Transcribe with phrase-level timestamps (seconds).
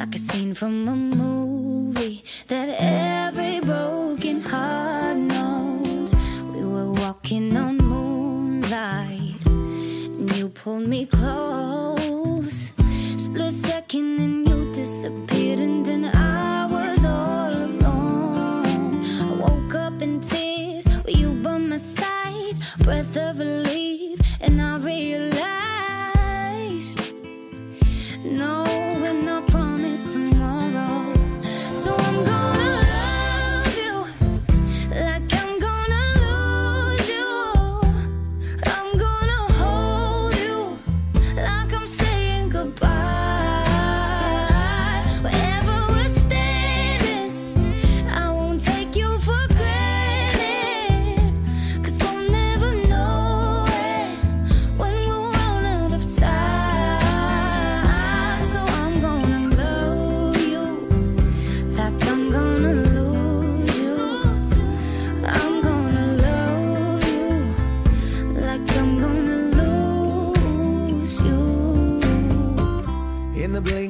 [0.00, 6.14] Like a scene from a movie that every broken heart knows.
[6.54, 12.72] We were walking on moonlight, and you pulled me close.
[13.18, 19.04] Split second, and you disappeared, and then I was all alone.
[19.04, 23.69] I woke up in tears with you by my side, breath of relief,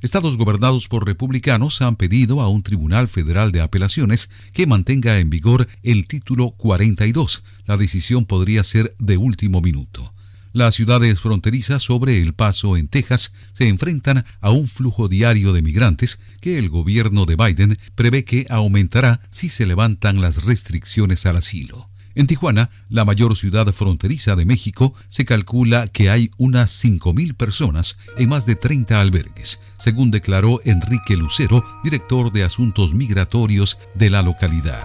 [0.00, 5.28] Estados gobernados por republicanos han pedido a un tribunal federal de apelaciones que mantenga en
[5.28, 7.44] vigor el título 42.
[7.66, 10.14] La decisión podría ser de último minuto.
[10.52, 15.62] Las ciudades fronterizas sobre El Paso, en Texas, se enfrentan a un flujo diario de
[15.62, 21.36] migrantes que el gobierno de Biden prevé que aumentará si se levantan las restricciones al
[21.36, 21.88] asilo.
[22.16, 27.98] En Tijuana, la mayor ciudad fronteriza de México, se calcula que hay unas 5.000 personas
[28.18, 34.22] en más de 30 albergues, según declaró Enrique Lucero, director de Asuntos Migratorios de la
[34.22, 34.82] localidad.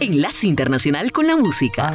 [0.00, 1.94] Enlace Internacional con la Música.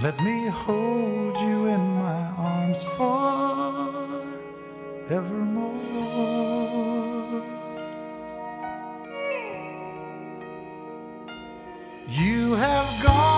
[0.00, 4.62] Let me hold you in my arms forevermore.
[12.08, 13.37] You have gone.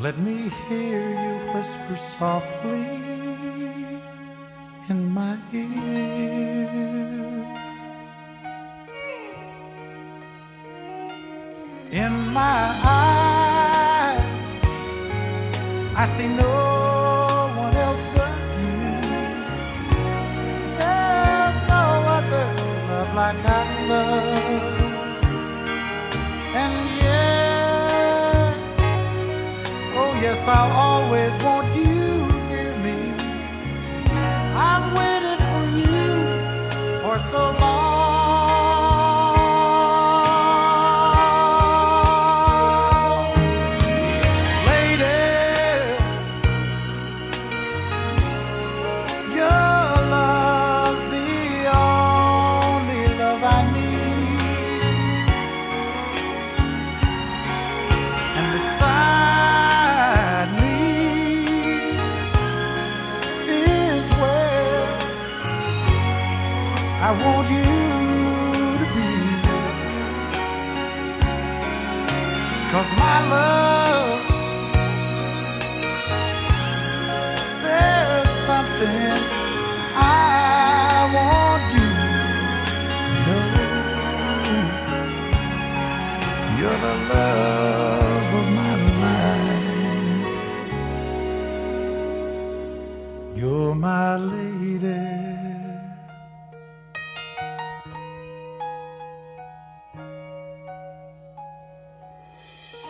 [0.00, 2.86] Let me hear you whisper softly
[4.88, 5.68] in my ear.
[11.92, 14.44] In my eyes,
[15.94, 16.28] I see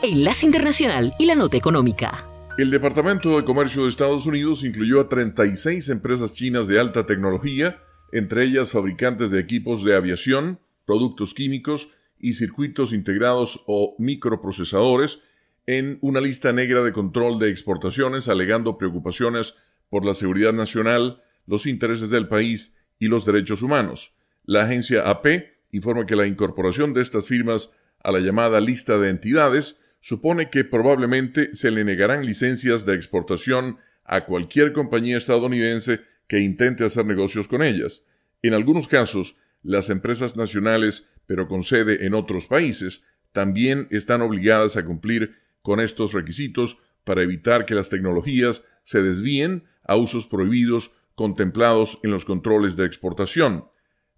[0.02, 2.26] Enlace Internacional y la Nota Económica.
[2.56, 7.82] El Departamento de Comercio de Estados Unidos incluyó a 36 empresas chinas de alta tecnología,
[8.10, 15.20] entre ellas fabricantes de equipos de aviación, productos químicos y circuitos integrados o microprocesadores,
[15.66, 19.54] en una lista negra de control de exportaciones alegando preocupaciones
[19.90, 24.14] por la seguridad nacional, los intereses del país y los derechos humanos.
[24.44, 25.26] La agencia AP
[25.72, 27.70] informa que la incorporación de estas firmas
[28.02, 33.78] a la llamada lista de entidades supone que probablemente se le negarán licencias de exportación
[34.04, 38.06] a cualquier compañía estadounidense que intente hacer negocios con ellas.
[38.42, 44.76] En algunos casos, las empresas nacionales, pero con sede en otros países, también están obligadas
[44.76, 50.92] a cumplir con estos requisitos para evitar que las tecnologías se desvíen a usos prohibidos
[51.14, 53.66] contemplados en los controles de exportación.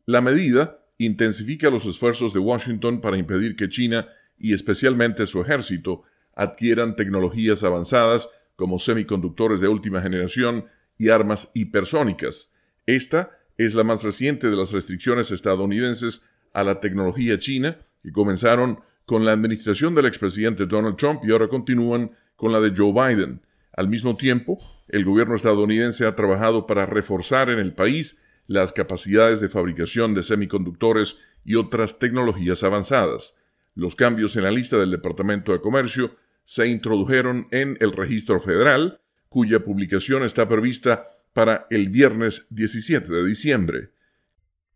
[0.06, 4.08] La medida intensifica los esfuerzos de Washington para impedir que China
[4.38, 6.02] y especialmente su ejército
[6.34, 10.66] adquieran tecnologías avanzadas como semiconductores de última generación
[10.98, 12.54] y armas hipersónicas.
[12.86, 18.80] Esta es la más reciente de las restricciones estadounidenses a la tecnología china que comenzaron
[19.04, 23.42] con la administración del expresidente Donald Trump y ahora continúan con la de Joe Biden.
[23.74, 24.58] Al mismo tiempo,
[24.88, 30.22] el gobierno estadounidense ha trabajado para reforzar en el país las capacidades de fabricación de
[30.22, 33.38] semiconductores y otras tecnologías avanzadas.
[33.74, 39.00] Los cambios en la lista del Departamento de Comercio se introdujeron en el registro federal,
[39.28, 43.90] cuya publicación está prevista para el viernes 17 de diciembre.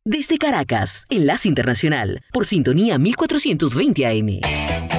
[0.04, 4.95] Desde Caracas, Enlace Internacional, por sintonía 1420 AM.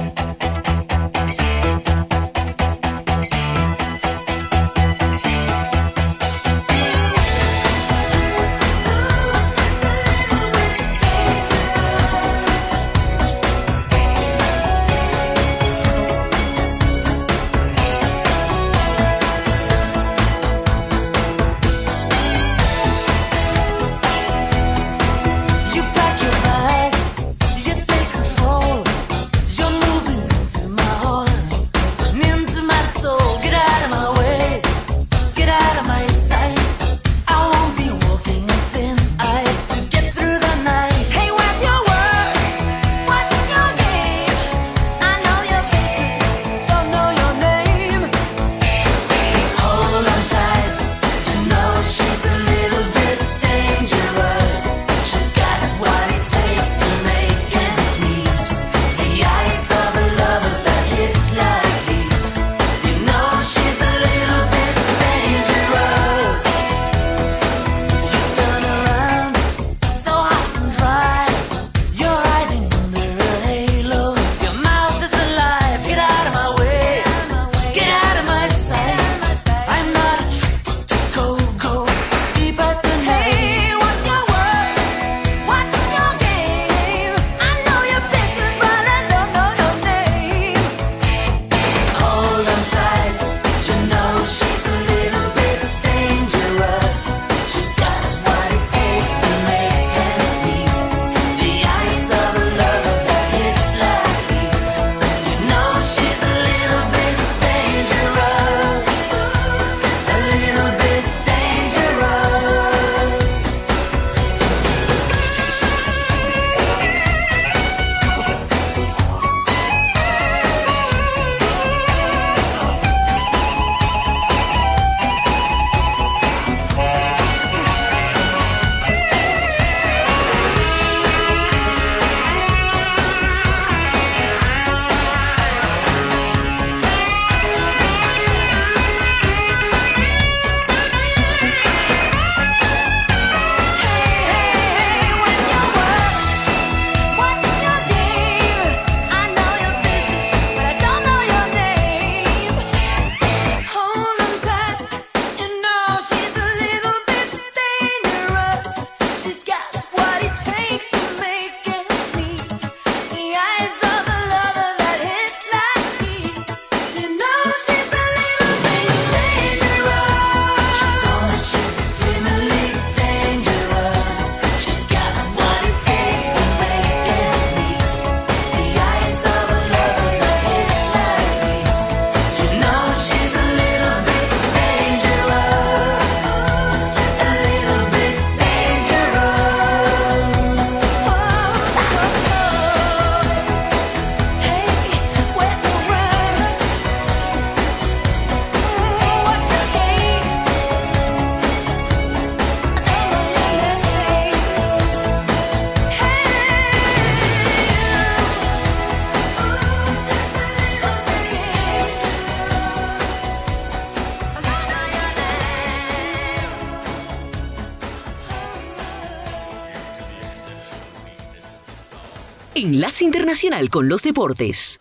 [222.54, 224.80] Enlace Internacional con los Deportes.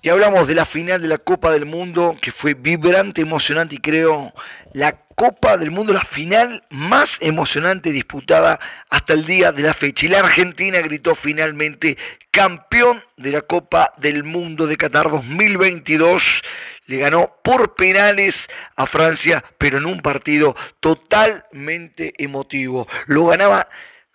[0.00, 3.78] Y hablamos de la final de la Copa del Mundo, que fue vibrante, emocionante y
[3.78, 4.32] creo
[4.72, 8.60] la Copa del Mundo, la final más emocionante disputada
[8.90, 10.06] hasta el día de la fecha.
[10.06, 11.98] Y la Argentina gritó finalmente
[12.30, 16.42] campeón de la Copa del Mundo de Qatar 2022.
[16.86, 22.86] Le ganó por penales a Francia, pero en un partido totalmente emotivo.
[23.06, 23.68] Lo ganaba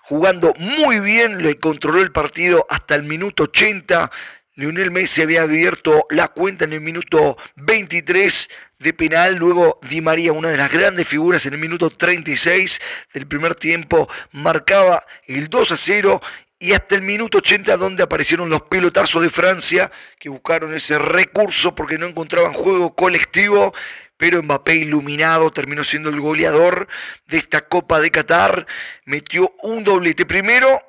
[0.03, 4.11] jugando muy bien, le controló el partido hasta el minuto 80
[4.55, 10.31] Lionel Messi había abierto la cuenta en el minuto 23 de penal, luego Di María,
[10.31, 12.79] una de las grandes figuras en el minuto 36
[13.15, 16.21] del primer tiempo, marcaba el 2 a 0
[16.59, 21.73] y hasta el minuto 80 donde aparecieron los pelotazos de Francia que buscaron ese recurso
[21.73, 23.73] porque no encontraban juego colectivo,
[24.17, 26.87] pero Mbappé iluminado terminó siendo el goleador
[27.27, 28.65] de esta Copa de Qatar,
[29.05, 30.81] metió un doblete primero,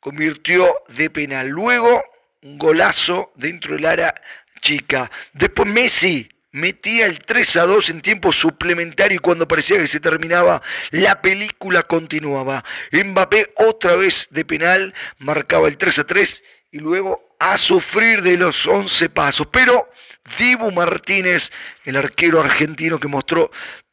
[0.00, 2.02] convirtió de penal, luego
[2.42, 4.14] un golazo dentro del área
[4.60, 5.10] chica.
[5.32, 10.00] Después Messi metía el 3 a 2 en tiempo suplementario y cuando parecía que se
[10.00, 12.64] terminaba, la película continuaba.
[12.92, 16.42] Mbappé otra vez de penal marcaba el 3 a 3
[16.72, 19.46] y luego a sufrir de los 11 pasos.
[19.50, 19.90] Pero
[20.38, 21.50] Dibu Martínez,
[21.84, 23.50] el arquero argentino que mostró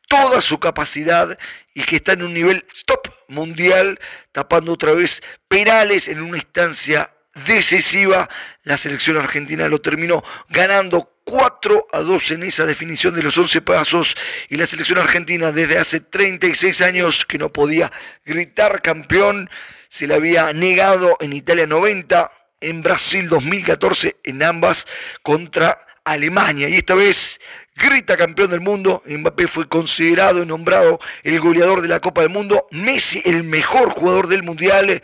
[0.07, 1.37] toda su capacidad
[1.73, 3.99] y que está en un nivel top mundial,
[4.31, 7.11] tapando otra vez penales en una instancia
[7.45, 8.29] decisiva.
[8.63, 13.61] La selección argentina lo terminó ganando 4 a 2 en esa definición de los 11
[13.61, 14.15] pasos
[14.49, 17.91] y la selección argentina desde hace 36 años que no podía
[18.25, 19.49] gritar campeón,
[19.89, 24.87] se le había negado en Italia 90, en Brasil 2014, en ambas
[25.21, 26.69] contra Alemania.
[26.69, 27.39] Y esta vez
[27.75, 32.29] grita campeón del mundo, Mbappé fue considerado y nombrado el goleador de la Copa del
[32.29, 35.01] Mundo, Messi el mejor jugador del Mundial.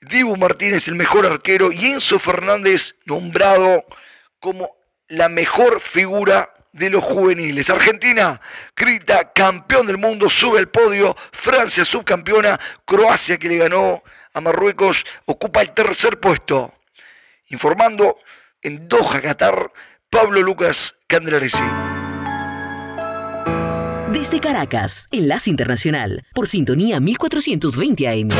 [0.00, 1.72] Dibu Martínez el mejor arquero.
[1.72, 3.84] Y Enzo Fernández nombrado
[4.38, 4.76] como
[5.08, 7.68] la mejor figura de los juveniles.
[7.68, 8.40] Argentina
[8.76, 15.04] grita campeón del mundo, sube al podio, Francia subcampeona, Croacia que le ganó a Marruecos
[15.26, 16.72] ocupa el tercer puesto.
[17.48, 18.18] Informando
[18.62, 19.72] en Doha, Qatar,
[20.12, 21.62] Pablo Lucas Candelaresi.
[24.12, 28.30] Desde Caracas, Enlace Internacional, por sintonía 1420 AM.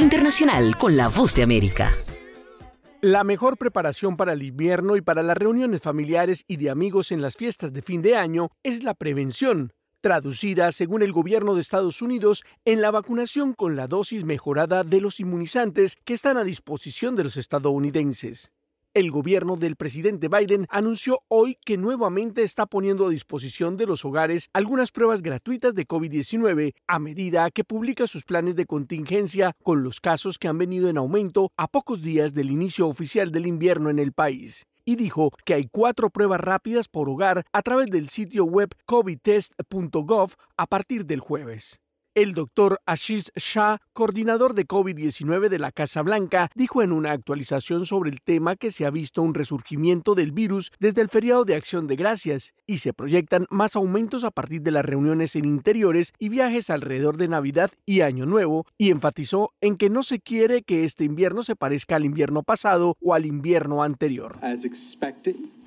[0.00, 1.94] Internacional con la Voz de América.
[3.00, 7.22] La mejor preparación para el invierno y para las reuniones familiares y de amigos en
[7.22, 9.72] las fiestas de fin de año es la prevención,
[10.02, 15.00] traducida, según el gobierno de Estados Unidos, en la vacunación con la dosis mejorada de
[15.00, 18.52] los inmunizantes que están a disposición de los estadounidenses.
[18.98, 24.04] El gobierno del presidente Biden anunció hoy que nuevamente está poniendo a disposición de los
[24.04, 29.84] hogares algunas pruebas gratuitas de COVID-19 a medida que publica sus planes de contingencia con
[29.84, 33.88] los casos que han venido en aumento a pocos días del inicio oficial del invierno
[33.88, 38.08] en el país y dijo que hay cuatro pruebas rápidas por hogar a través del
[38.08, 41.80] sitio web covidtest.gov a partir del jueves.
[42.18, 47.86] El doctor Ashish Shah, coordinador de COVID-19 de la Casa Blanca, dijo en una actualización
[47.86, 51.54] sobre el tema que se ha visto un resurgimiento del virus desde el feriado de
[51.54, 56.12] Acción de Gracias y se proyectan más aumentos a partir de las reuniones en interiores
[56.18, 60.62] y viajes alrededor de Navidad y Año Nuevo, y enfatizó en que no se quiere
[60.62, 64.40] que este invierno se parezca al invierno pasado o al invierno anterior.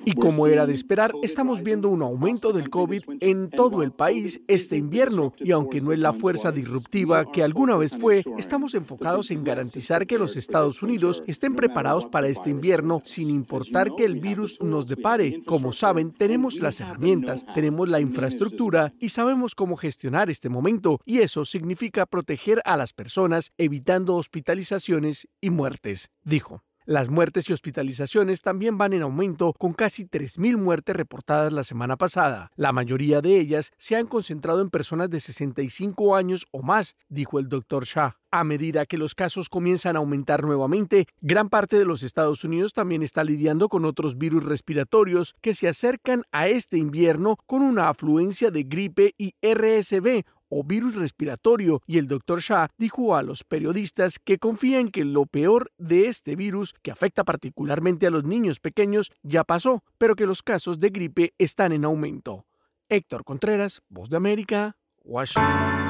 [0.03, 4.41] Y como era de esperar, estamos viendo un aumento del COVID en todo el país
[4.47, 5.33] este invierno.
[5.37, 10.07] y aunque no es la fuerza disruptiva que alguna vez fue, estamos enfocados en garantizar
[10.07, 14.87] que los Estados Unidos estén preparados para este invierno sin importar que el virus nos
[14.87, 15.41] depare.
[15.45, 20.99] Como saben, tenemos las herramientas, tenemos la infraestructura y sabemos cómo gestionar este momento.
[21.05, 26.63] Y eso significa proteger a las personas evitando hospitalizaciones y muertes, dijo.
[26.85, 31.95] Las muertes y hospitalizaciones también van en aumento, con casi 3.000 muertes reportadas la semana
[31.95, 32.51] pasada.
[32.55, 37.37] La mayoría de ellas se han concentrado en personas de 65 años o más, dijo
[37.37, 38.17] el doctor Shah.
[38.31, 42.73] A medida que los casos comienzan a aumentar nuevamente, gran parte de los Estados Unidos
[42.73, 47.89] también está lidiando con otros virus respiratorios que se acercan a este invierno con una
[47.89, 53.43] afluencia de gripe y RSV o virus respiratorio y el doctor Shah dijo a los
[53.43, 58.59] periodistas que confían que lo peor de este virus, que afecta particularmente a los niños
[58.59, 62.45] pequeños, ya pasó, pero que los casos de gripe están en aumento.
[62.89, 65.80] Héctor Contreras, Voz de América, Washington.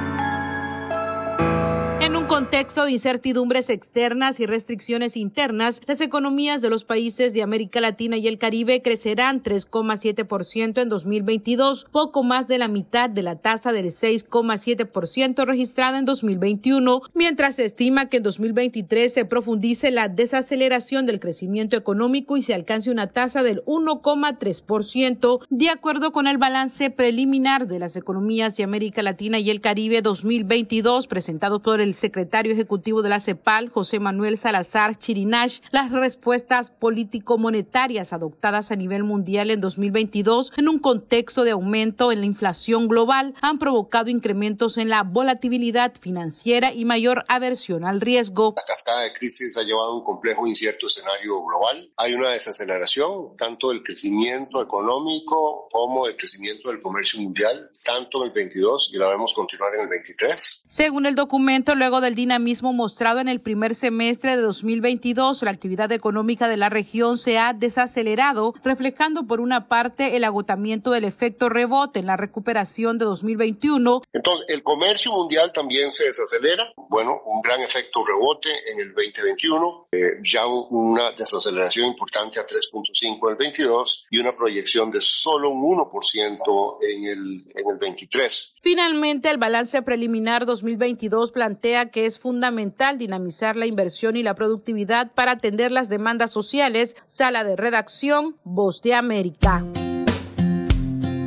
[2.32, 8.16] Contexto de incertidumbres externas y restricciones internas, las economías de los países de América Latina
[8.16, 13.74] y el Caribe crecerán 3,7% en 2022, poco más de la mitad de la tasa
[13.74, 21.06] del 6,7% registrada en 2021, mientras se estima que en 2023 se profundice la desaceleración
[21.06, 26.92] del crecimiento económico y se alcance una tasa del 1,3%, de acuerdo con el balance
[26.92, 32.21] preliminar de las economías de América Latina y el Caribe 2022 presentado por el secretario
[32.52, 39.52] ejecutivo de la CEPAL, José Manuel Salazar Chirinash, las respuestas político-monetarias adoptadas a nivel mundial
[39.52, 44.90] en 2022 en un contexto de aumento en la inflación global han provocado incrementos en
[44.90, 48.54] la volatilidad financiera y mayor aversión al riesgo.
[48.58, 51.92] La cascada de crisis ha llevado a un complejo e incierto escenario global.
[51.98, 58.30] Hay una desaceleración tanto del crecimiento económico como del crecimiento del comercio mundial, tanto en
[58.30, 60.64] el 22 y la vemos continuar en el 23.
[60.68, 65.92] Según el documento, luego del dinamismo mostrado en el primer semestre de 2022, la actividad
[65.92, 71.50] económica de la región se ha desacelerado, reflejando por una parte el agotamiento del efecto
[71.50, 74.02] rebote en la recuperación de 2021.
[74.14, 76.72] Entonces, el comercio mundial también se desacelera.
[76.90, 83.20] Bueno, un gran efecto rebote en el 2021, eh, ya una desaceleración importante a 3.5
[83.26, 88.56] en el 22 y una proyección de solo un 1% en el, en el 23.
[88.62, 95.12] Finalmente, el balance preliminar 2022 plantea que es fundamental dinamizar la inversión y la productividad
[95.12, 96.96] para atender las demandas sociales.
[97.06, 99.66] Sala de redacción, Voz de América.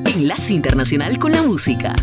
[0.06, 1.94] Enlace Internacional con la Música.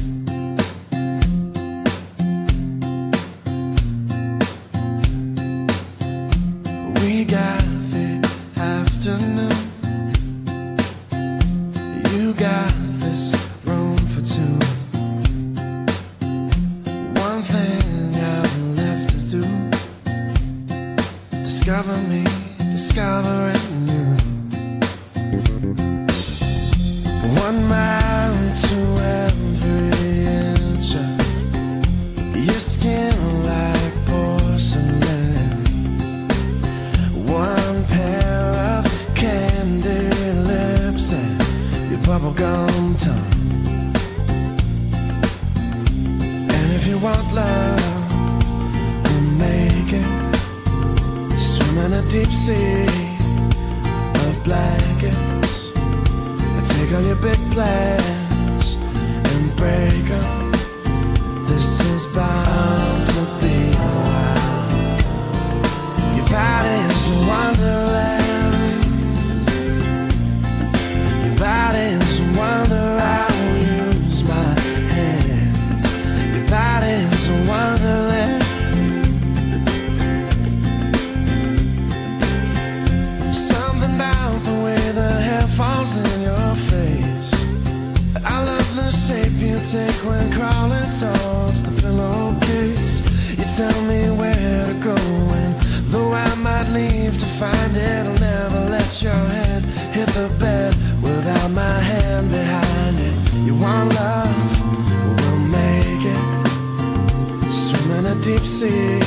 [108.62, 109.01] sing.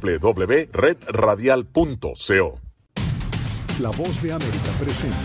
[0.00, 2.60] www.redradial.co.
[3.80, 5.16] La voz de América presenta.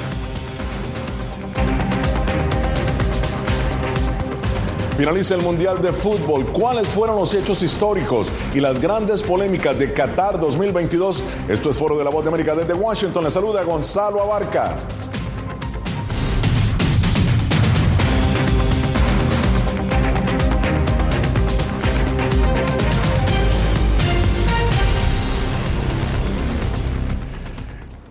[4.97, 6.45] Finaliza el Mundial de Fútbol.
[6.53, 11.21] ¿Cuáles fueron los hechos históricos y las grandes polémicas de Qatar 2022?
[11.49, 13.25] Esto es Foro de la Voz de América desde Washington.
[13.25, 14.77] Le saluda Gonzalo Abarca.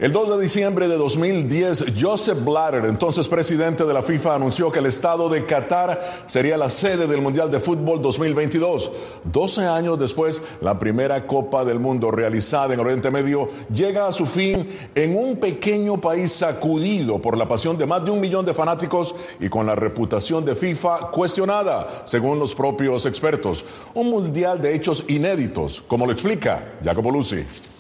[0.05, 4.81] El 2 de diciembre de 2010, Joseph Blatter, entonces presidente de la FIFA, anunció que
[4.81, 8.91] el estado de Qatar sería la sede del Mundial de Fútbol 2022.
[9.25, 14.27] 12 años después, la primera Copa del Mundo realizada en Oriente Medio llega a su
[14.27, 18.53] fin en un pequeño país sacudido por la pasión de más de un millón de
[18.53, 23.65] fanáticos y con la reputación de FIFA cuestionada, según los propios expertos.
[23.95, 27.73] Un mundial de hechos inéditos, como lo explica Jacopo Luzzi.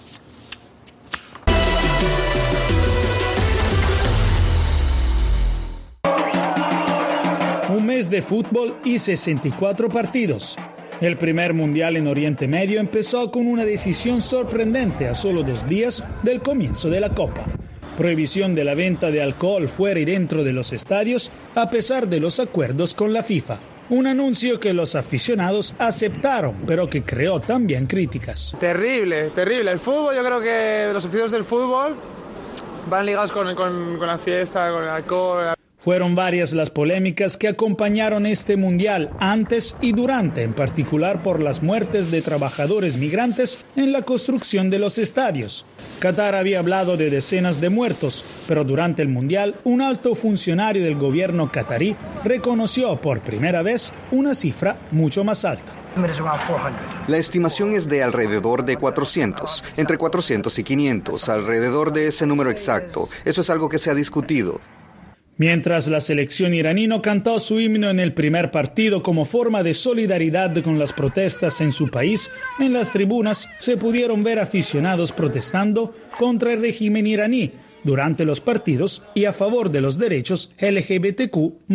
[7.68, 10.56] Un mes de fútbol y 64 partidos.
[11.00, 16.04] El primer mundial en Oriente Medio empezó con una decisión sorprendente a solo dos días
[16.22, 17.44] del comienzo de la Copa.
[17.96, 22.20] Prohibición de la venta de alcohol fuera y dentro de los estadios a pesar de
[22.20, 23.58] los acuerdos con la FIFA.
[23.90, 28.56] Un anuncio que los aficionados aceptaron, pero que creó también críticas.
[28.58, 29.70] Terrible, terrible.
[29.70, 31.94] El fútbol, yo creo que los aficionados del fútbol
[32.88, 35.54] van ligados con, con, con la fiesta, con el alcohol.
[35.84, 41.62] Fueron varias las polémicas que acompañaron este mundial antes y durante, en particular por las
[41.62, 45.66] muertes de trabajadores migrantes en la construcción de los estadios.
[45.98, 50.94] Qatar había hablado de decenas de muertos, pero durante el mundial un alto funcionario del
[50.94, 51.94] gobierno qatarí
[52.24, 55.74] reconoció por primera vez una cifra mucho más alta.
[57.08, 62.50] La estimación es de alrededor de 400, entre 400 y 500, alrededor de ese número
[62.50, 63.06] exacto.
[63.26, 64.62] Eso es algo que se ha discutido.
[65.36, 69.74] Mientras la selección iraní no cantó su himno en el primer partido como forma de
[69.74, 75.92] solidaridad con las protestas en su país, en las tribunas se pudieron ver aficionados protestando
[76.18, 77.50] contra el régimen iraní
[77.82, 81.68] durante los partidos y a favor de los derechos LGBTQ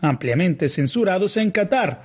[0.00, 2.02] ampliamente censurados en Qatar.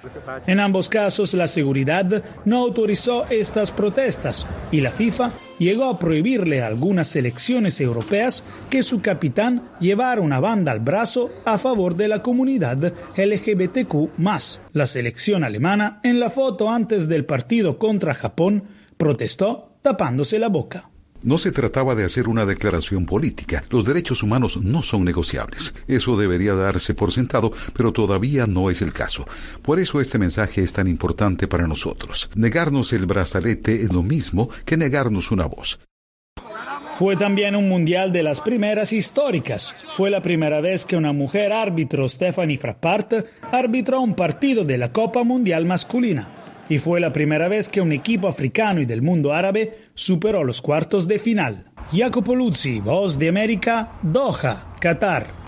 [0.48, 6.62] En ambos casos, la seguridad no autorizó estas protestas y la FIFA llegó a prohibirle
[6.62, 12.08] a algunas selecciones europeas que su capitán llevara una banda al brazo a favor de
[12.08, 14.10] la comunidad LGBTQ.
[14.74, 18.64] La selección alemana, en la foto antes del partido contra Japón,
[18.98, 20.90] protestó tapándose la boca.
[21.26, 23.64] No se trataba de hacer una declaración política.
[23.72, 25.74] Los derechos humanos no son negociables.
[25.88, 29.26] Eso debería darse por sentado, pero todavía no es el caso.
[29.64, 32.30] Por eso este mensaje es tan importante para nosotros.
[32.36, 35.80] Negarnos el brazalete es lo mismo que negarnos una voz.
[36.94, 39.74] Fue también un mundial de las primeras históricas.
[39.98, 44.92] Fue la primera vez que una mujer árbitro, Stephanie Frappart, arbitró un partido de la
[44.92, 46.45] Copa Mundial masculina.
[46.68, 50.62] Y fue la primera vez que un equipo africano y del mundo árabe superó los
[50.62, 51.66] cuartos de final.
[51.92, 55.45] Jacopo Luzzi, Voz de América, Doha, Qatar.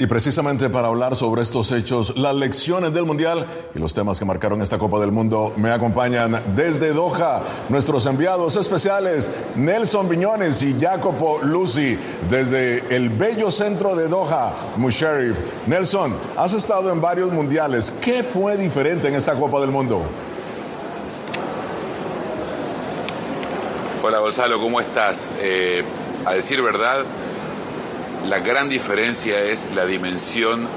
[0.00, 3.44] Y precisamente para hablar sobre estos hechos, las lecciones del Mundial
[3.74, 8.56] y los temas que marcaron esta Copa del Mundo, me acompañan desde Doha nuestros enviados
[8.56, 11.98] especiales, Nelson Viñones y Jacopo Lucy,
[12.30, 15.36] desde el bello centro de Doha, Musharrif.
[15.66, 17.92] Nelson, has estado en varios mundiales.
[18.00, 20.00] ¿Qué fue diferente en esta Copa del Mundo?
[24.02, 25.28] Hola Gonzalo, ¿cómo estás?
[25.40, 25.84] Eh,
[26.24, 27.04] a decir verdad,
[28.28, 30.68] la gran diferencia es la dimensión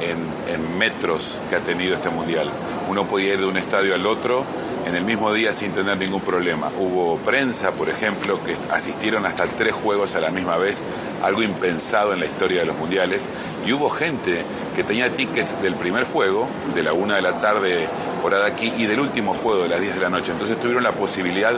[0.00, 0.32] en,
[0.78, 2.50] metros que ha tenido este mundial.
[2.88, 4.44] Uno podía ir de un estadio al otro
[4.84, 6.70] en el mismo día sin tener ningún problema.
[6.76, 10.82] Hubo prensa, por ejemplo, que asistieron hasta tres juegos a la misma vez,
[11.22, 13.28] algo impensado en la historia de los mundiales,
[13.64, 14.42] y hubo gente
[14.74, 17.86] que tenía tickets del primer juego, de la una de la tarde
[18.22, 20.32] por aquí, y del último juego de las 10 de la noche.
[20.32, 21.52] Entonces tuvieron la posibilidad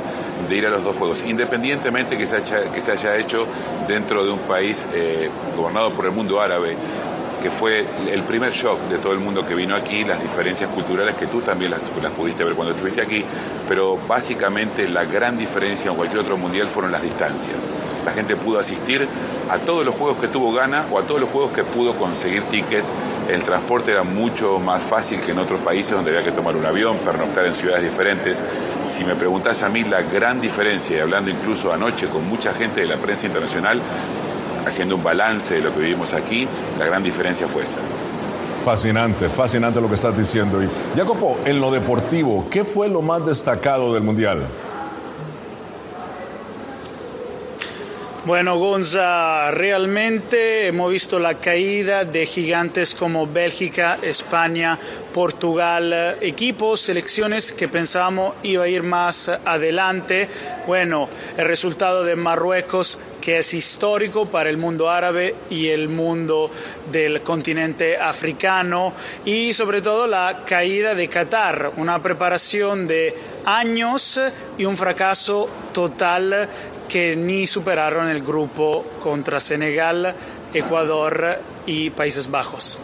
[0.49, 3.47] de ir a los dos juegos, independientemente que se haya, que se haya hecho
[3.87, 6.77] dentro de un país eh, gobernado por el mundo árabe
[7.45, 11.15] que fue el primer shock de todo el mundo que vino aquí, las diferencias culturales
[11.15, 11.81] que tú también las,
[12.13, 13.23] pudiste ver cuando estuviste aquí,
[13.69, 17.69] pero básicamente la gran diferencia en cualquier otro mundial fueron las distancias.
[18.07, 19.07] La gente pudo asistir
[19.51, 22.45] a todos los juegos que tuvo gana o a todos los juegos que pudo conseguir
[22.45, 22.91] tickets.
[23.29, 26.65] El transporte era mucho más fácil que en otros países donde había que tomar un
[26.65, 28.43] avión, pernoctar en ciudades diferentes.
[28.89, 32.81] Si me preguntas a mí la gran diferencia, y hablando incluso anoche con mucha gente
[32.81, 33.83] de la prensa internacional,
[34.67, 36.49] haciendo un balance de lo que vivimos aquí,
[36.79, 37.79] la gran diferencia fue esa.
[38.65, 40.63] Fascinante, fascinante lo que estás diciendo.
[40.63, 44.47] Y Jacopo, en lo deportivo, ¿qué fue lo más destacado del Mundial?
[48.27, 54.79] Bueno, Gonza, realmente hemos visto la caída de gigantes como Bélgica, España,
[55.13, 60.27] Portugal, equipos, selecciones que pensábamos iba a ir más adelante.
[60.67, 66.51] Bueno, el resultado de Marruecos que es histórico para el mundo árabe y el mundo
[66.93, 68.93] del continente africano
[69.25, 73.15] y sobre todo la caída de Qatar, una preparación de
[73.47, 74.21] años
[74.59, 76.49] y un fracaso total
[76.89, 80.15] que ni superaron el grupo contra Senegal,
[80.53, 82.79] Ecuador y Países Bajos.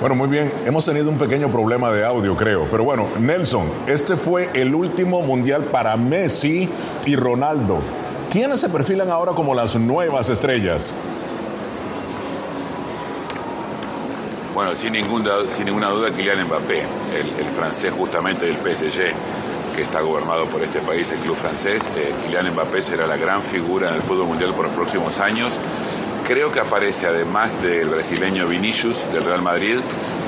[0.00, 2.66] Bueno, muy bien, hemos tenido un pequeño problema de audio, creo.
[2.70, 6.70] Pero bueno, Nelson, este fue el último mundial para Messi
[7.04, 7.80] y Ronaldo.
[8.32, 10.94] ¿Quiénes se perfilan ahora como las nuevas estrellas?
[14.54, 16.80] Bueno, sin, sin ninguna duda, Kylian Mbappé,
[17.14, 19.12] el, el francés justamente del PSG
[19.74, 21.88] que está gobernado por este país, el club francés.
[21.96, 25.52] Eh, Kylian Mbappé será la gran figura en el fútbol mundial por los próximos años.
[26.26, 29.78] Creo que aparece además del brasileño Vinicius del Real Madrid,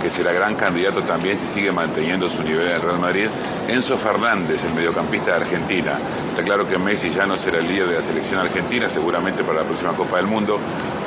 [0.02, 3.28] que será gran candidato también si sigue manteniendo su nivel en el Real Madrid.
[3.68, 5.98] Enzo Fernández, el mediocampista de Argentina.
[6.30, 9.60] Está claro que Messi ya no será el líder de la selección argentina, seguramente para
[9.60, 10.58] la próxima Copa del Mundo.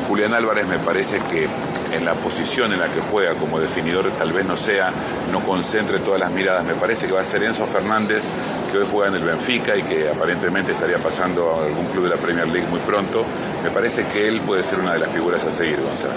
[0.07, 1.47] Julián Álvarez me parece que
[1.95, 4.91] en la posición en la que juega como definidor tal vez no sea,
[5.31, 6.63] no concentre todas las miradas.
[6.63, 8.23] Me parece que va a ser Enzo Fernández,
[8.71, 12.09] que hoy juega en el Benfica y que aparentemente estaría pasando a algún club de
[12.09, 13.23] la Premier League muy pronto.
[13.63, 16.13] Me parece que él puede ser una de las figuras a seguir, Gonzalo.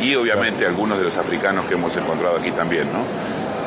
[0.00, 3.04] Y obviamente algunos de los africanos que hemos encontrado aquí también, ¿no?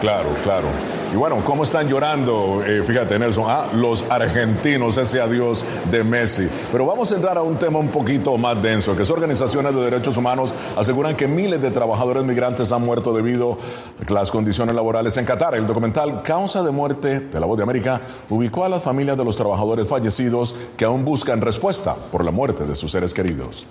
[0.02, 0.68] Claro, claro.
[1.14, 2.64] Y bueno, ¿cómo están llorando?
[2.66, 6.48] Eh, fíjate, Nelson, ah, los argentinos, ese adiós de Messi.
[6.72, 9.84] Pero vamos a entrar a un tema un poquito más denso, que es organizaciones de
[9.84, 13.58] derechos humanos aseguran que miles de trabajadores migrantes han muerto debido
[14.06, 15.56] a las condiciones laborales en Qatar.
[15.56, 19.26] El documental Causa de Muerte de la Voz de América ubicó a las familias de
[19.26, 23.66] los trabajadores fallecidos que aún buscan respuesta por la muerte de sus seres queridos.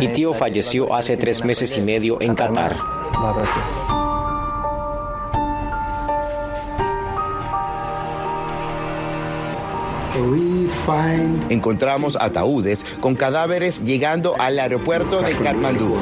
[0.00, 2.76] Mi tío falleció hace tres meses y medio en Qatar.
[11.48, 15.96] Encontramos ataúdes con cadáveres llegando al aeropuerto de Katmandú.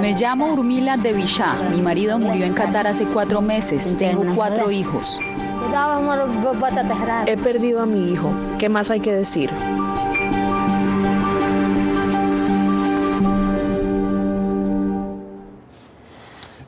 [0.00, 1.54] Me llamo Urmila Devisha.
[1.70, 3.96] Mi marido murió en Qatar hace cuatro meses.
[3.98, 5.20] Tengo cuatro hijos.
[7.26, 8.32] He perdido a mi hijo.
[8.58, 9.50] ¿Qué más hay que decir?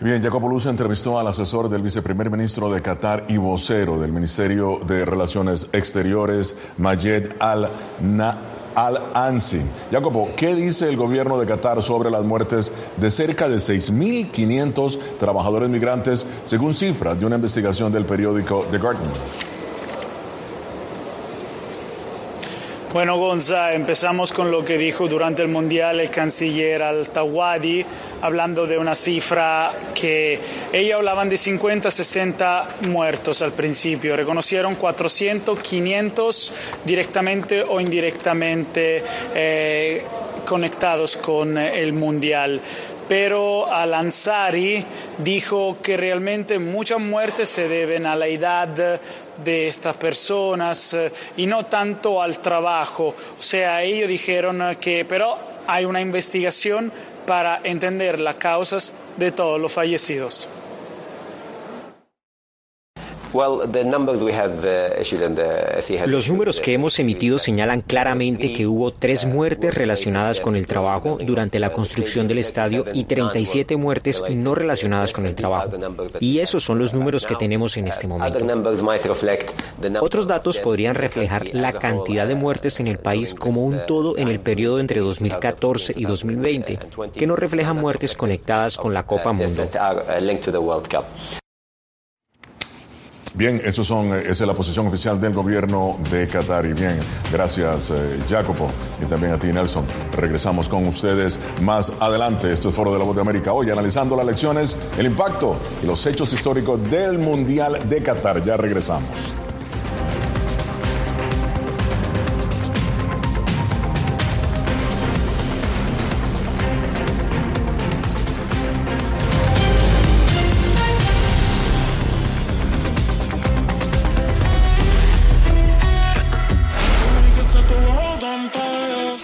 [0.02, 4.80] Bien, Jacopo Luz entrevistó al asesor del viceprimer ministro de Qatar y vocero del Ministerio
[4.86, 7.32] de Relaciones Exteriores, Mayed.
[8.74, 9.60] Al-Ansi.
[9.90, 15.68] Jacopo, ¿qué dice el gobierno de Qatar sobre las muertes de cerca de 6.500 trabajadores
[15.68, 19.10] migrantes, según cifras de una investigación del periódico The Guardian?
[22.92, 27.86] Bueno, Gonza, empezamos con lo que dijo durante el Mundial el canciller Al-Tawadi,
[28.20, 30.40] hablando de una cifra que
[30.72, 34.16] ellos hablaban de 50, 60 muertos al principio.
[34.16, 39.04] Reconocieron 400, 500 directamente o indirectamente
[39.36, 40.02] eh,
[40.44, 42.60] conectados con el Mundial
[43.10, 44.86] pero Al-Ansari
[45.18, 49.00] dijo que realmente muchas muertes se deben a la edad
[49.36, 53.08] de estas personas eh, y no tanto al trabajo.
[53.36, 55.36] O sea, ellos dijeron que pero
[55.66, 56.92] hay una investigación
[57.26, 60.48] para entender las causas de todos los fallecidos.
[66.06, 71.18] Los números que hemos emitido señalan claramente que hubo tres muertes relacionadas con el trabajo
[71.24, 75.70] durante la construcción del estadio y 37 muertes no relacionadas con el trabajo.
[76.18, 78.38] Y esos son los números que tenemos en este momento.
[80.00, 84.28] Otros datos podrían reflejar la cantidad de muertes en el país como un todo en
[84.28, 86.78] el periodo entre 2014 y 2020,
[87.14, 89.68] que no reflejan muertes conectadas con la Copa Mundo.
[93.34, 96.66] Bien, eso son, esa es la posición oficial del gobierno de Qatar.
[96.66, 96.98] Y bien,
[97.32, 98.66] gracias eh, Jacopo
[99.00, 99.84] y también a ti Nelson.
[100.12, 102.52] Regresamos con ustedes más adelante.
[102.52, 105.86] Esto es Foro de la Voz de América hoy, analizando las lecciones, el impacto y
[105.86, 108.44] los hechos históricos del Mundial de Qatar.
[108.44, 109.32] Ya regresamos.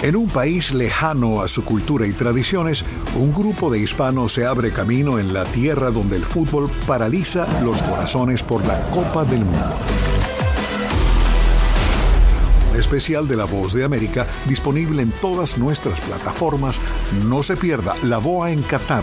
[0.06, 2.84] En un país lejano a su cultura y tradiciones,
[3.16, 7.82] un grupo de hispanos se abre camino en la tierra donde el fútbol paraliza los
[7.82, 9.74] corazones por la Copa del Mundo.
[12.70, 16.78] Un especial de La Voz de América disponible en todas nuestras plataformas.
[17.24, 19.02] No se pierda La Boa en Qatar.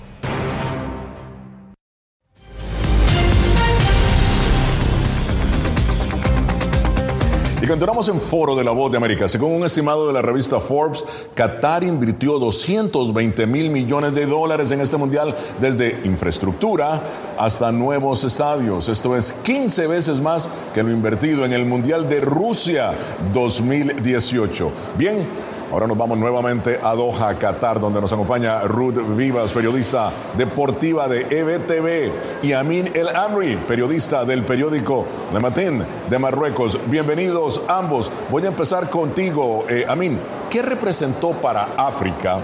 [7.71, 9.29] Continuamos en Foro de la Voz de América.
[9.29, 14.81] Según un estimado de la revista Forbes, Qatar invirtió 220 mil millones de dólares en
[14.81, 17.01] este mundial, desde infraestructura
[17.37, 18.89] hasta nuevos estadios.
[18.89, 22.93] Esto es 15 veces más que lo invertido en el Mundial de Rusia
[23.33, 24.69] 2018.
[24.97, 25.50] Bien.
[25.71, 31.21] Ahora nos vamos nuevamente a Doha, Qatar, donde nos acompaña Ruth Vivas, periodista deportiva de
[31.21, 32.11] EBTV,
[32.43, 36.77] y Amin El Amri, periodista del periódico Le Matin de Marruecos.
[36.87, 38.11] Bienvenidos ambos.
[38.29, 40.19] Voy a empezar contigo, eh, Amin.
[40.49, 42.39] ¿Qué representó para África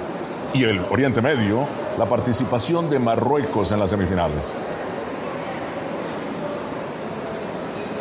[0.54, 1.68] y el Oriente Medio
[1.98, 4.54] la participación de Marruecos en las semifinales?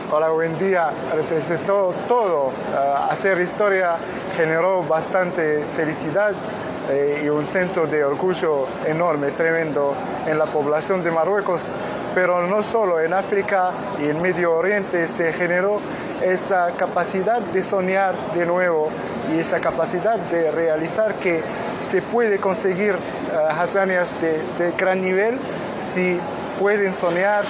[0.09, 0.93] Hola, buen día.
[1.17, 2.47] Representó todo.
[2.47, 3.97] Uh, hacer historia
[4.37, 6.33] generó bastante felicidad
[6.89, 9.95] eh, y un senso de orgullo enorme, tremendo
[10.25, 11.61] en la población de Marruecos,
[12.15, 15.81] pero no solo en África y en Medio Oriente se generó
[16.23, 18.91] esta capacidad de soñar de nuevo
[19.35, 21.43] y esta capacidad de realizar que
[21.83, 25.41] se puede conseguir uh, hazañas de, gran nivel
[25.83, 26.21] si
[26.61, 27.45] pueden soñar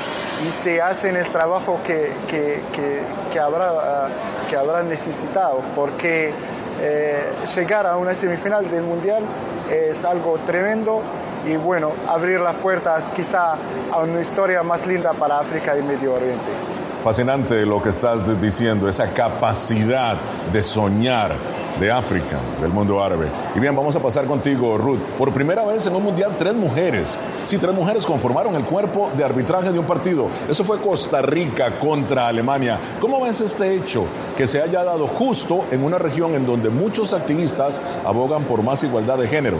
[0.44, 3.00] y se hacen el trabajo que, que, que,
[3.32, 4.08] que habrá,
[4.48, 6.32] que habrán necesitado, porque
[6.80, 7.24] eh,
[7.54, 9.22] llegar a una semifinal del Mundial
[9.70, 11.00] es algo tremendo
[11.46, 13.54] y bueno, abrir las puertas quizá
[13.92, 16.75] a una historia más linda para África y Medio Oriente.
[17.04, 20.16] Fascinante lo que estás diciendo, esa capacidad
[20.52, 21.36] de soñar
[21.78, 23.28] de África, del mundo árabe.
[23.54, 25.00] Y bien, vamos a pasar contigo, Ruth.
[25.18, 27.16] Por primera vez en un mundial, tres mujeres.
[27.44, 30.28] Sí, tres mujeres conformaron el cuerpo de arbitraje de un partido.
[30.48, 32.78] Eso fue Costa Rica contra Alemania.
[33.00, 34.04] ¿Cómo ves este hecho
[34.36, 38.82] que se haya dado justo en una región en donde muchos activistas abogan por más
[38.82, 39.58] igualdad de género?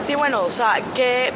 [0.00, 1.30] Sí, bueno, o sea, que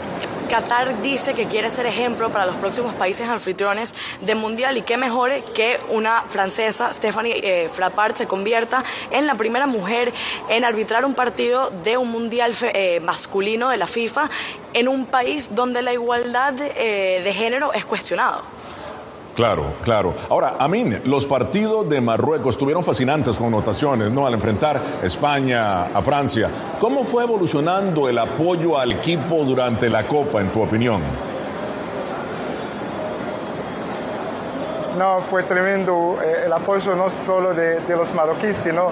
[0.47, 4.97] Qatar dice que quiere ser ejemplo para los próximos países anfitriones del Mundial y qué
[4.97, 7.71] mejor que una francesa, Stephanie eh,
[8.17, 10.13] se convierta en la primera mujer
[10.49, 14.31] en arbitrar un partido de un Mundial eh, masculino de la FIFA
[14.73, 18.56] en un país donde la igualdad eh, de género es cuestionado.
[19.37, 20.15] Claro, claro.
[20.31, 24.27] Ahora, Amin, los partidos de Marruecos estuvieron fascinantes con notaciones, ¿no?
[24.27, 26.49] Al enfrentar España a Francia.
[26.81, 31.03] ¿Cómo fue evolucionando el apoyo al equipo durante la Copa, en tu opinión?
[34.97, 38.91] No, fue tremendo el apoyo no solo de, de los marroquíes, sino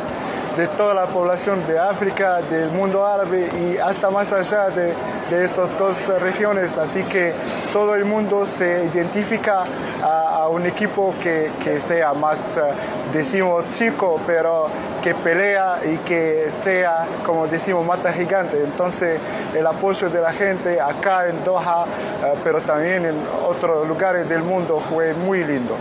[0.57, 4.95] de toda la población de África, del mundo árabe y hasta más allá de,
[5.31, 6.79] de estas dos regiones.
[6.79, 7.33] Así que
[7.73, 9.65] todo el mundo se identifica
[10.03, 14.69] a, un equipo que, que sea más, uh, decimos, chico, pero
[15.03, 18.63] que pelea y que sea, como decimos, mata gigante.
[18.63, 19.19] Entonces,
[19.55, 23.17] el apoyo de la gente acá en Doha, uh, pero también en
[23.49, 25.75] otros lugares del mundo, fue muy lindo.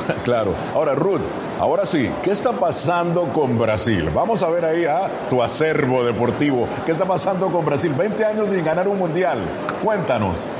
[0.24, 0.54] Claro.
[0.74, 1.20] Ahora, Ruth,
[1.60, 4.10] ahora sí, ¿qué está pasando con Brasil?
[4.12, 6.68] Vamos a ver ahí a tu acervo deportivo.
[6.84, 7.92] ¿Qué está pasando con Brasil?
[7.96, 9.38] 20 años sin ganar un mundial.
[9.82, 10.52] Cuéntanos.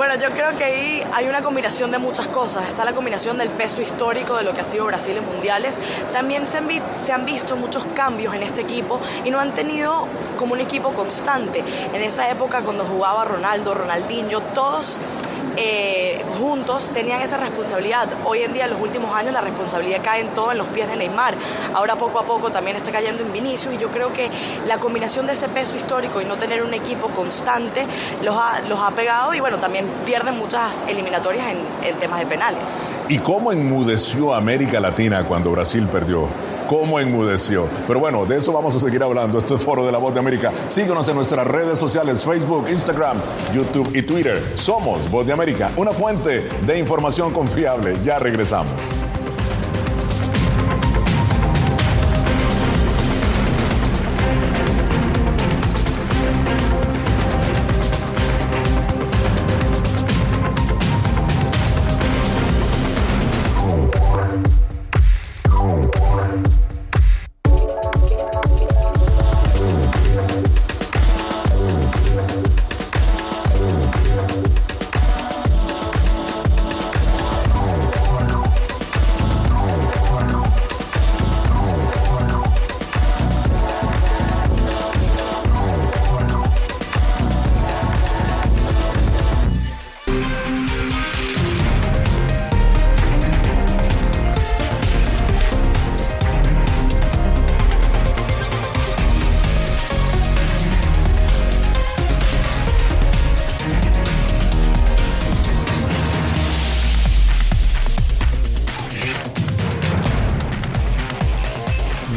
[0.00, 2.66] Bueno, yo creo que ahí hay una combinación de muchas cosas.
[2.66, 5.76] Está la combinación del peso histórico de lo que ha sido Brasil en mundiales.
[6.10, 6.56] También se
[7.12, 11.62] han, visto muchos cambios en este equipo y no han tenido como un equipo constante.
[11.92, 14.98] En esa época cuando jugaba Ronaldo, Ronaldinho, todos
[15.56, 18.08] eh, juntos tenían esa responsabilidad.
[18.24, 20.88] Hoy en día, en los últimos años, la responsabilidad cae en todo en los pies
[20.88, 21.34] de Neymar.
[21.74, 24.28] Ahora poco a poco también está cayendo en Vinicius y yo creo que
[24.66, 27.86] la combinación de ese peso histórico y no tener un equipo constante
[28.22, 32.26] los ha, los ha pegado y bueno, también pierden muchas eliminatorias en, en temas de
[32.26, 32.78] penales.
[33.08, 36.28] ¿Y cómo enmudeció América Latina cuando Brasil perdió?
[36.70, 37.66] Cómo enmudeció.
[37.88, 39.40] Pero bueno, de eso vamos a seguir hablando.
[39.40, 40.52] Esto es Foro de la Voz de América.
[40.68, 43.16] Síguenos en nuestras redes sociales, Facebook, Instagram,
[43.52, 44.52] YouTube y Twitter.
[44.54, 47.96] Somos Voz de América, una fuente de información confiable.
[48.04, 48.72] Ya regresamos.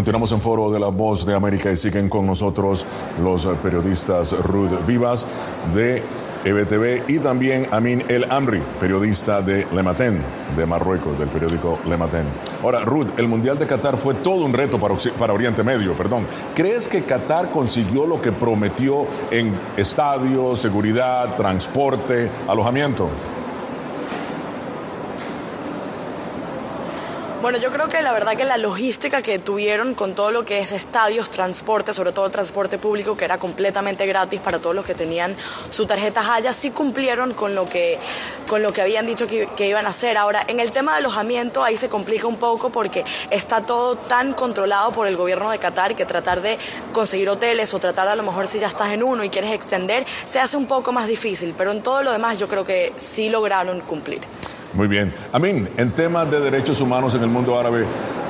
[0.00, 2.86] Continuamos en Foro de la Voz de América y siguen con nosotros
[3.22, 5.26] los periodistas Ruth Vivas
[5.74, 6.02] de
[6.42, 10.22] EBTV y también Amin El Amri, periodista de Le Matin,
[10.56, 12.22] de Marruecos, del periódico Le Matin.
[12.62, 16.26] Ahora, Ruth, el Mundial de Qatar fue todo un reto para, para Oriente Medio, perdón.
[16.54, 23.10] ¿Crees que Qatar consiguió lo que prometió en estadios, seguridad, transporte, alojamiento?
[27.42, 30.60] Bueno, yo creo que la verdad que la logística que tuvieron con todo lo que
[30.60, 34.94] es estadios, transporte, sobre todo transporte público, que era completamente gratis para todos los que
[34.94, 35.34] tenían
[35.70, 37.98] su tarjeta Jaya, sí cumplieron con lo que,
[38.46, 40.18] con lo que habían dicho que, que iban a hacer.
[40.18, 44.34] Ahora, en el tema de alojamiento, ahí se complica un poco porque está todo tan
[44.34, 46.58] controlado por el gobierno de Qatar que tratar de
[46.92, 50.04] conseguir hoteles o tratar a lo mejor si ya estás en uno y quieres extender,
[50.28, 53.30] se hace un poco más difícil, pero en todo lo demás yo creo que sí
[53.30, 54.20] lograron cumplir.
[54.72, 55.12] Muy bien.
[55.32, 57.84] Amin, en temas de derechos humanos en el mundo árabe,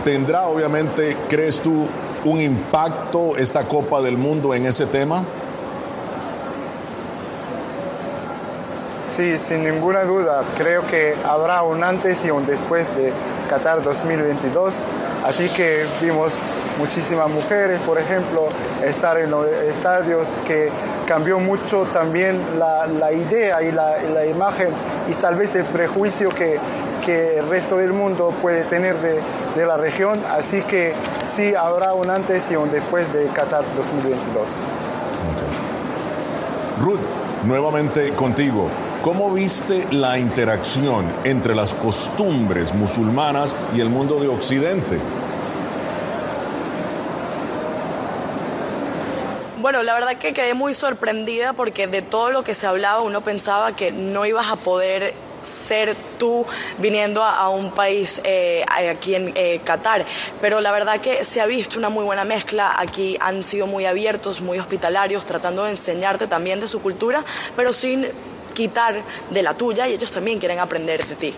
[0.05, 1.87] ¿tendrá obviamente, crees tú,
[2.25, 5.23] un impacto esta Copa del Mundo en ese tema?
[9.09, 10.45] Sí, sin ninguna duda.
[10.57, 13.13] Creo que habrá un antes y un después de
[13.51, 14.73] Qatar 2022.
[15.27, 16.33] Así que vimos
[16.79, 18.49] muchísimas mujeres, por ejemplo,
[18.85, 20.71] estar en los estadios que
[21.11, 24.69] cambió mucho también la, idea y la, la, imagen
[25.11, 26.57] y tal vez el prejuicio que,
[27.05, 29.21] que el resto del mundo puede tener de,
[29.57, 30.21] de, la región.
[30.31, 30.93] Así que
[31.25, 34.47] sí habrá un antes y un después de Qatar 2022.
[36.81, 37.01] Ruth,
[37.45, 38.69] nuevamente contigo.
[39.03, 45.01] ¿Cómo viste la interacción entre las costumbres musulmanas y el mundo de Occidente?
[49.61, 53.21] Bueno, la verdad que quedé muy sorprendida porque de todo lo que se hablaba uno
[53.21, 55.13] pensaba que no ibas a poder
[55.45, 56.47] ser tú
[56.79, 60.07] viniendo a, un país eh, aquí en eh, Qatar.
[60.41, 62.75] Pero la verdad que se ha visto una muy buena mezcla.
[62.79, 67.23] Aquí han sido muy abiertos, muy hospitalarios, tratando de enseñarte también de su cultura,
[67.55, 68.07] pero sin
[68.55, 71.35] quitar de la tuya y ellos también quieren aprender de ti.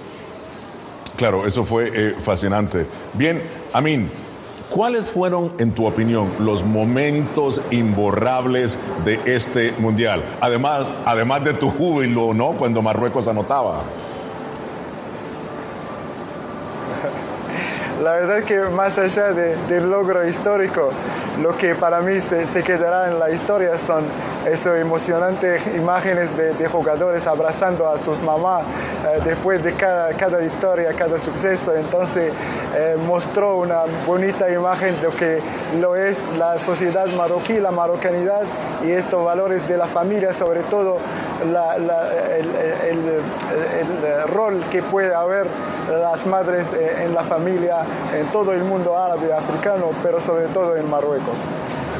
[1.16, 2.86] Claro, eso fue eh, fascinante.
[3.14, 3.42] Bien,
[3.72, 4.08] Amin,
[4.72, 10.22] ¿cuáles fueron, en tu opinión, los momentos imborrables de este mundial?
[10.40, 12.52] Además, además de tu júbilo, ¿no?
[12.52, 13.82] Cuando Marruecos anotaba.
[18.02, 20.90] La verdad es que más allá de, del logro histórico,
[21.40, 24.06] lo que para mí se, quedará en la historia son
[24.44, 28.64] esas emocionantes imágenes de, de jugadores abrazando a sus mamás
[29.06, 31.76] eh, después de cada, cada, victoria, cada suceso.
[31.76, 32.32] Entonces
[32.74, 35.40] eh, mostró una bonita imagen de lo que
[35.78, 38.42] lo es la sociedad marroquí, la marrocanidad
[38.82, 40.98] y estos valores de la familia, sobre todo
[41.42, 41.90] el,
[42.98, 45.46] el, rol que puede haber
[45.90, 47.84] las madres eh, en la familia
[48.14, 51.36] en todo el mundo árabe africano, pero sobre todo en Marruecos.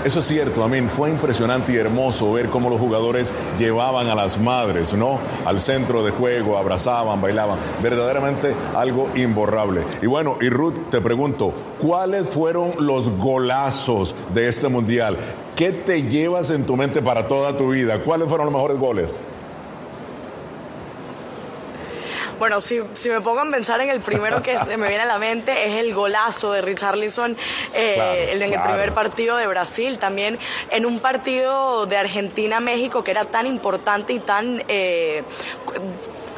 [0.05, 0.90] Eso es cierto, amén.
[0.90, 5.20] Fue impresionante y hermoso ver cómo los jugadores llevaban a las madres, ¿no?
[5.44, 7.57] Al centro de juego, abrazaban, bailaban.
[7.80, 9.82] Verdaderamente algo imborrable.
[10.03, 15.16] Y bueno, y Ruth, te pregunto, ¿cuáles fueron los golazos de este mundial?
[15.55, 18.03] ¿Qué te llevas en tu mente para toda tu vida?
[18.03, 19.20] ¿Cuáles fueron los mejores goles?
[22.43, 25.07] Bueno, si, si, me pongo a pensar en el primero que se me viene a
[25.07, 27.36] la mente es el golazo de Richarlison
[27.72, 28.68] eh, claro, en el claro.
[28.68, 30.40] primer partido de Brasil, también
[30.70, 34.64] en un partido de Argentina-México que era tan importante y tan...
[34.66, 35.22] Eh,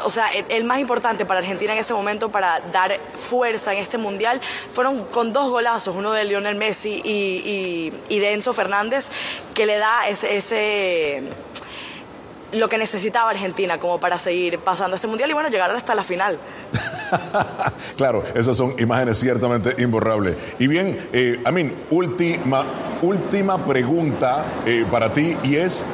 [0.04, 3.96] o sea, el más importante para Argentina en ese momento para dar fuerza en este
[3.96, 4.42] mundial
[4.74, 9.08] fueron con dos golazos, uno de Lionel Messi y, y, y de Enzo Fernández,
[9.54, 11.22] que le da ese, ese
[12.54, 16.02] lo que necesitaba Argentina como para seguir pasando este mundial y bueno, llegar hasta la
[16.02, 16.38] final.
[17.96, 20.36] claro, esas son imágenes ciertamente imborrables.
[20.58, 22.64] Y bien, eh, Amin, última,
[23.02, 25.84] última pregunta eh, para ti y es,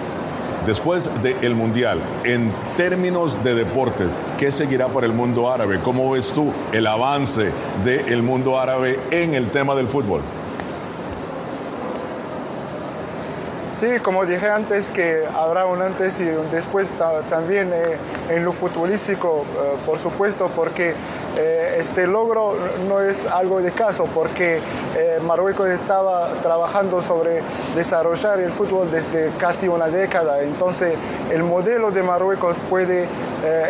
[0.67, 4.05] después del Mundial, en términos de deporte,
[4.39, 5.81] ¿qué seguirá para el mundo árabe?
[5.83, 7.51] ¿Cómo ves tú el avance
[7.85, 10.21] del mundo árabe en el tema del fútbol?
[13.81, 16.87] Sí, como dije antes, que habrá un antes y un después
[17.31, 17.97] también eh,
[18.28, 20.93] en lo futbolístico, eh, por supuesto, porque
[21.37, 22.55] eh, este logro
[22.89, 24.61] no es algo de caso, porque
[25.22, 27.43] Marruecos estaba trabajando sobre
[27.74, 30.95] desarrollar el fútbol desde casi una década, entonces
[31.31, 33.07] el modelo de Marruecos puede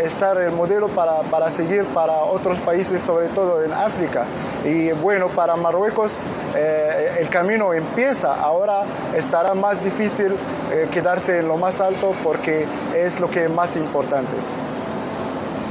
[0.02, 4.24] estar el modelo para, para seguir para otros países, sobre todo en África.
[4.64, 6.22] Y bueno, para Marruecos
[6.54, 8.84] el camino empieza, ahora
[9.16, 10.34] estará más difícil
[10.72, 12.64] eh, quedarse en lo más alto porque
[12.96, 14.30] es lo que es más importante.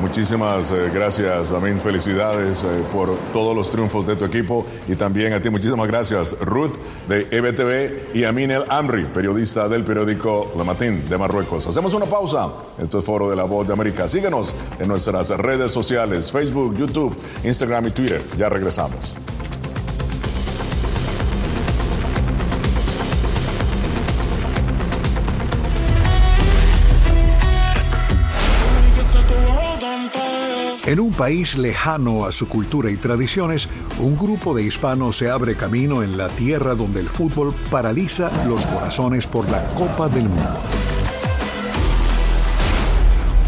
[0.02, 1.78] Muchísimas eh, gracias, Amin.
[1.80, 6.40] Felicidades eh, por todos los triunfos de tu equipo y también a ti muchísimas gracias,
[6.40, 6.72] Ruth
[7.10, 11.68] de EBTV y Amin El Amri, periodista del periódico Le Matin de Marruecos.
[11.68, 12.50] Hacemos una pausa.
[12.78, 14.08] Esto es Foro de la Voz de América.
[14.08, 18.22] Síguenos en nuestras redes sociales, Facebook, YouTube, Instagram y Twitter.
[18.38, 19.18] Ya regresamos.
[30.90, 33.70] En un país lejano a su cultura y tradiciones,
[34.00, 38.66] un grupo de hispanos se abre camino en la tierra donde el fútbol paraliza los
[38.66, 40.60] corazones por la Copa del Mundo.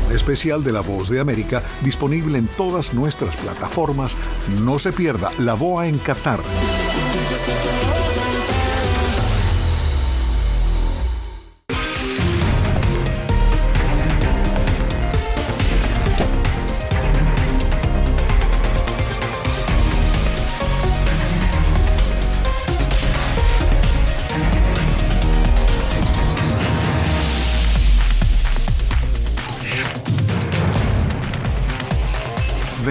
[0.08, 4.16] Un especial de La Voz de América disponible en todas nuestras plataformas.
[4.60, 6.42] No se pierda La Boa en Qatar.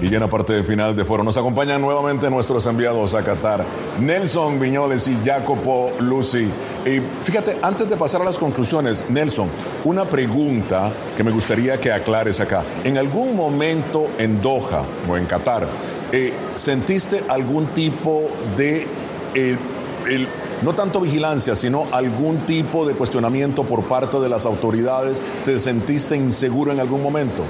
[0.00, 3.22] Y ya en la parte de final de foro nos acompañan nuevamente nuestros enviados a
[3.22, 3.64] Qatar,
[3.98, 6.50] Nelson Viñoles y Jacopo Lucy.
[6.84, 9.48] Y fíjate, antes de pasar a las conclusiones, Nelson,
[9.84, 12.62] una pregunta que me gustaría que aclares acá.
[12.84, 15.66] ¿En algún momento en Doha o en Qatar
[16.12, 18.86] eh, sentiste algún tipo de...
[19.34, 20.28] el,
[20.62, 25.22] no tanto vigilancia, sino algún tipo de cuestionamiento por parte de las autoridades?
[25.44, 27.44] ¿Te sentiste inseguro en algún momento?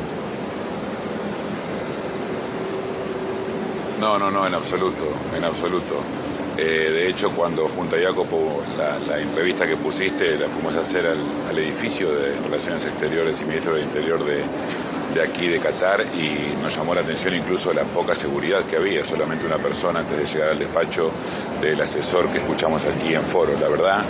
[4.01, 5.97] No, no, no, en absoluto, en absoluto.
[6.59, 11.07] Eh, de hecho, cuando junto a Jacopo la, entrevista que pusiste la fuimos a hacer
[11.07, 14.43] al, edificio de Relaciones Exteriores y Ministro del Interior de,
[15.15, 19.05] de, aquí de Qatar y nos llamó la atención incluso la poca seguridad que había,
[19.05, 21.11] solamente una persona antes de llegar al despacho
[21.63, 23.53] del asesor que escuchamos aquí en foro.
[23.59, 24.05] La verdad,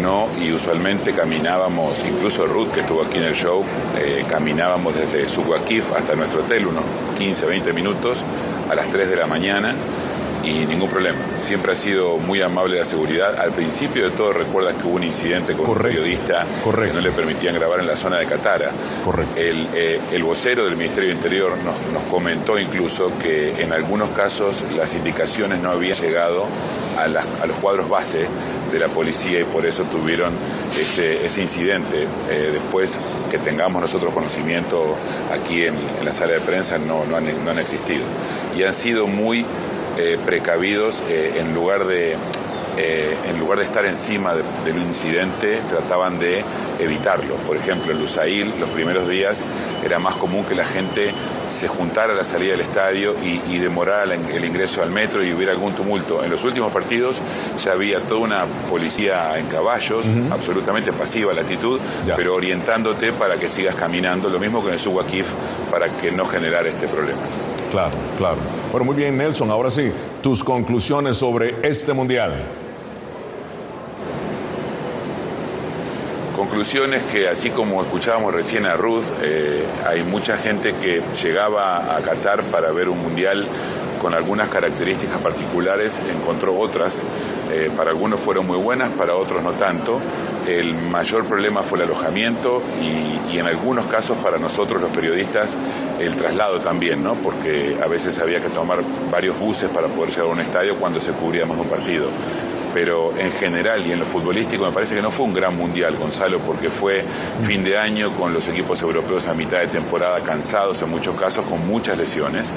[0.00, 3.62] no, y usualmente caminábamos, incluso Ruth que estuvo aquí en el show,
[3.98, 6.84] eh, caminábamos desde Suguakif hasta nuestro hotel, unos
[7.18, 8.22] 15, 20 minutos
[8.70, 9.74] a las 3 de la mañana
[10.46, 11.18] y ningún problema.
[11.38, 13.38] Siempre ha sido muy amable la seguridad.
[13.38, 17.10] Al principio de todo recuerdas que hubo un incidente con un periodista que no le
[17.10, 18.70] permitían grabar en la zona de Catara.
[19.34, 24.10] El, eh, el vocero del Ministerio de Interior nos, nos, comentó incluso que en algunos
[24.10, 26.46] casos las indicaciones no habían llegado
[26.96, 28.26] a, a los cuadros base
[28.70, 30.32] de la policía y por eso tuvieron
[30.78, 32.06] ese, ese incidente.
[32.30, 32.98] Eh, después
[33.30, 34.96] que tengamos nosotros conocimiento
[35.32, 38.04] aquí en, la sala de prensa no, no, han, no han existido.
[38.56, 39.44] Y han sido muy
[39.98, 42.16] eh, precavidos eh, en lugar de
[42.76, 46.44] eh, en lugar de estar encima del incidente, trataban de
[46.78, 47.34] evitarlo.
[47.46, 49.42] Por ejemplo, en Lusail, los primeros días
[49.84, 51.12] era más común que la gente
[51.48, 55.52] se juntara a la salida del estadio y, demorara el ingreso al metro y hubiera
[55.52, 56.22] algún tumulto.
[56.22, 57.16] En los últimos partidos
[57.58, 61.80] ya había toda una policía en caballos, absolutamente pasiva la actitud,
[62.14, 65.26] pero orientándote para que sigas caminando, lo mismo que en el Suwakif,
[65.70, 67.20] para que no generara este problema.
[67.70, 68.36] Claro, claro.
[68.70, 69.50] Bueno, muy bien, Nelson.
[69.50, 69.90] Ahora sí,
[70.22, 72.65] tus conclusiones sobre este mundial.
[76.36, 82.00] Conclusiones que, así como escuchábamos recién a Ruth, eh, hay mucha gente que llegaba a
[82.02, 83.42] Qatar para ver un mundial
[84.02, 87.02] con algunas características particulares, encontró otras.
[87.50, 89.98] Eh, para algunos fueron muy buenas, para otros no tanto.
[90.46, 95.58] El mayor problema fue el alojamiento y, en algunos casos para nosotros los periodistas
[96.00, 97.14] el traslado también, ¿no?
[97.14, 98.78] porque a veces había que tomar
[99.10, 102.08] varios buses para poder llegar a un estadio cuando se cubría más un partido
[102.76, 105.96] pero en general y en lo futbolístico me parece que no fue un gran mundial,
[105.96, 107.02] Gonzalo, porque fue
[107.46, 111.46] fin de año con los equipos europeos a mitad de temporada cansados en muchos casos,
[111.46, 112.52] con muchas lesiones.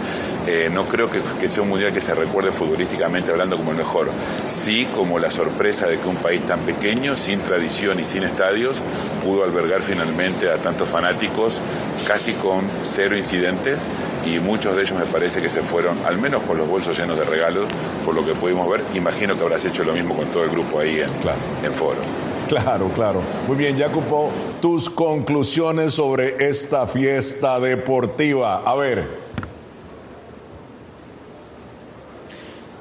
[0.46, 4.10] Eh, no creo que, sea un mundial que se recuerde futbolísticamente hablando como el mejor,
[4.50, 8.82] sí como la sorpresa de que un país tan pequeño, sin tradición y sin estadios,
[9.24, 11.62] pudo albergar finalmente a tantos fanáticos
[12.06, 13.88] casi con cero incidentes
[14.26, 17.18] y muchos de ellos me parece que se fueron, al menos con los bolsos llenos
[17.18, 17.68] de regalos,
[18.06, 18.82] por lo que pudimos ver.
[18.94, 21.40] Imagino que habrás hecho lo mismo con todo el grupo ahí en, claro.
[21.64, 22.00] en foro.
[22.48, 23.22] Claro, claro.
[23.48, 28.64] Muy bien, Jacopo, tus conclusiones sobre esta fiesta deportiva.
[28.66, 29.29] A ver.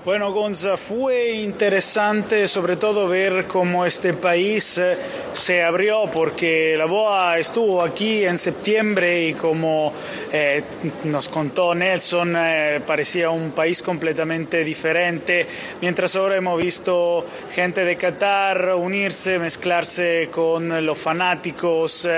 [0.08, 4.96] Bueno, Gonza, fue interesante sobre todo ver cómo este país eh,
[5.34, 9.92] se abrió porque la BOA estuvo aquí en septiembre y como
[10.32, 10.62] eh,
[11.04, 15.46] nos contó Nelson, eh, parecía un país completamente diferente,
[15.82, 22.08] mientras ahora hemos visto gente de Qatar unirse, mezclarse con los fanáticos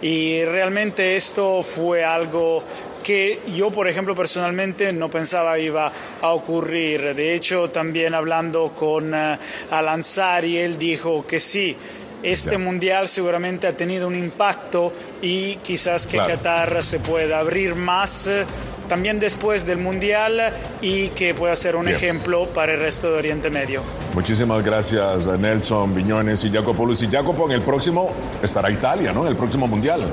[0.00, 2.62] y realmente esto fue algo
[3.02, 7.14] que yo, por ejemplo, personalmente no pensaba iba a ocurrir.
[7.14, 9.36] De hecho, también hablando con uh,
[9.70, 11.76] Alanzari, él dijo que sí.
[12.22, 18.28] Este mundial seguramente ha tenido un impacto y quizás que Qatar se pueda abrir más
[18.28, 18.44] eh,
[18.88, 23.50] también después del mundial y que pueda ser un ejemplo para el resto de Oriente
[23.50, 23.82] Medio.
[24.14, 27.02] Muchísimas gracias Nelson Viñones y Jacopo Luis.
[27.02, 29.22] Y Jacopo, en el próximo estará Italia, ¿no?
[29.22, 30.12] En el próximo mundial.